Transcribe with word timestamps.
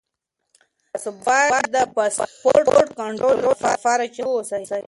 تاسو 0.91 1.09
باید 1.25 1.63
د 1.75 1.77
پاسپورټ 1.95 2.85
کنټرول 2.99 3.37
لپاره 3.47 4.03
چمتو 4.15 4.31
اوسئ. 4.37 4.61